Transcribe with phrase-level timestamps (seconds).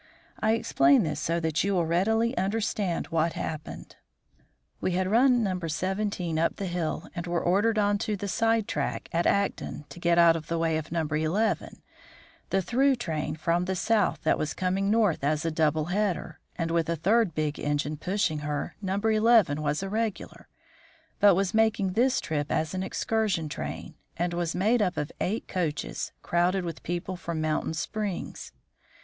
[0.39, 3.97] I explain this so that you will readily understand what happened.
[4.79, 5.59] We had run No.
[5.59, 9.99] 17 up the hill and were ordered on to the side track at Acton to
[9.99, 11.03] get out of the way of No.
[11.05, 11.83] 11,
[12.49, 16.71] the through train from the South that was coming North as a double header, and
[16.71, 18.75] with a third big engine pushing her.
[18.81, 18.95] No.
[18.95, 20.47] 11 was a regular,
[21.19, 25.47] but was making this trip as an excursion train, and was made up of eight
[25.47, 28.51] coaches, crowded with people from Mountain Springs.